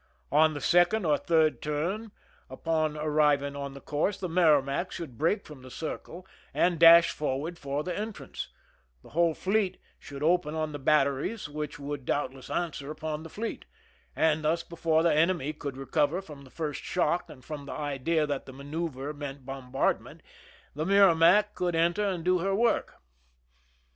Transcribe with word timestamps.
On 0.31 0.55
the 0.55 0.61
second 0.61 1.05
or 1.05 1.15
third 1.19 1.61
turn, 1.61 2.11
upon 2.49 2.97
arriving 2.97 3.55
on 3.55 3.75
the 3.75 3.79
course, 3.79 4.17
the 4.19 4.27
Merrimac 4.27 4.91
should 4.91 5.15
break 5.15 5.45
from 5.45 5.61
the 5.61 5.69
circle 5.69 6.25
and 6.55 6.79
dasli 6.79 7.11
forward 7.13 7.59
for 7.59 7.83
the 7.83 7.95
entrance; 7.95 8.47
the 9.03 9.09
whole 9.09 9.35
fleet 9.35 9.79
should 9.99 10.23
open 10.23 10.55
on 10.55 10.71
the 10.71 10.79
batteries, 10.79 11.47
which 11.47 11.77
would 11.77 12.03
doubtless 12.03 12.49
answer 12.49 12.89
upon 12.89 13.21
the 13.21 13.29
fleet; 13.29 13.65
and 14.15 14.43
thus 14.43 14.63
before 14.63 15.03
the 15.03 15.13
enemy 15.13 15.53
could 15.53 15.77
recover 15.77 16.19
from 16.19 16.45
the 16.45 16.49
first 16.49 16.81
shock 16.81 17.29
and 17.29 17.45
from 17.45 17.67
the 17.67 17.71
idea 17.73 18.25
that 18.25 18.47
the 18.47 18.53
manoeuver 18.53 19.13
meant 19.13 19.45
bombard 19.45 20.01
ment, 20.01 20.23
the 20.73 20.83
Merrimac 20.83 21.53
could 21.53 21.75
enter 21.75 22.07
and 22.09 22.25
do 22.25 22.39
her 22.39 22.55
work. 22.55 22.95